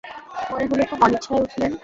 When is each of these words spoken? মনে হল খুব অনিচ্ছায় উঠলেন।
মনে 0.51 0.65
হল 0.71 0.81
খুব 0.89 0.99
অনিচ্ছায় 1.05 1.41
উঠলেন। 1.43 1.71